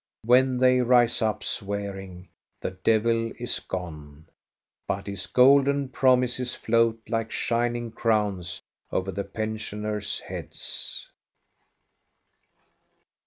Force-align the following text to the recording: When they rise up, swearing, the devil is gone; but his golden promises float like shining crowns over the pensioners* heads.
When 0.23 0.57
they 0.57 0.79
rise 0.81 1.21
up, 1.21 1.43
swearing, 1.43 2.29
the 2.59 2.71
devil 2.71 3.31
is 3.37 3.59
gone; 3.59 4.29
but 4.87 5.05
his 5.05 5.27
golden 5.27 5.89
promises 5.89 6.55
float 6.55 6.99
like 7.07 7.29
shining 7.29 7.91
crowns 7.91 8.63
over 8.91 9.11
the 9.11 9.23
pensioners* 9.23 10.17
heads. 10.21 11.07